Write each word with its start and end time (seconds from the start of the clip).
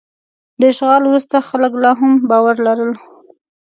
د 0.59 0.61
اشغال 0.71 1.01
وروسته 1.07 1.35
خلک 1.49 1.71
لا 1.83 1.91
هم 1.99 2.11
باور 2.29 2.55
لرل. 2.67 2.91